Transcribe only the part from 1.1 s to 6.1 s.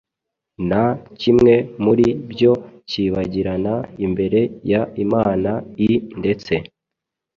kimwe muri byo cyibagirana imbere y Imana i